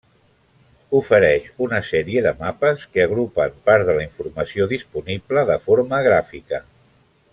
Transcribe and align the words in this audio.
Ofereix 0.99 1.49
una 1.65 1.81
sèrie 1.89 2.23
de 2.27 2.31
mapes 2.39 2.85
que 2.95 3.05
agrupen 3.09 3.53
part 3.71 3.87
de 3.91 3.95
la 3.99 4.07
informació 4.07 4.67
disponible 4.73 5.45
de 5.51 5.59
forma 5.67 6.01
gràfica. 6.09 6.65